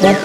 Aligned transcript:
That. 0.00 0.21